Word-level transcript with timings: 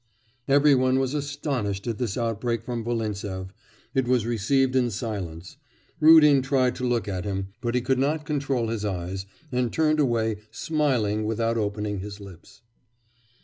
Everyone 0.47 0.97
was 0.97 1.13
astonished 1.13 1.85
at 1.85 1.99
this 1.99 2.17
outbreak 2.17 2.63
from 2.63 2.83
Volintsev; 2.83 3.53
it 3.93 4.07
was 4.07 4.25
received 4.25 4.75
in 4.75 4.89
silence. 4.89 5.57
Rudin 5.99 6.41
tried 6.41 6.73
to 6.77 6.87
look 6.87 7.07
at 7.07 7.23
him, 7.23 7.49
but 7.61 7.75
he 7.75 7.81
could 7.81 7.99
not 7.99 8.25
control 8.25 8.69
his 8.69 8.83
eyes, 8.83 9.27
and 9.51 9.71
turned 9.71 9.99
away 9.99 10.37
smiling 10.49 11.23
without 11.25 11.55
opening 11.55 11.99
his 11.99 12.19
lips. 12.19 12.63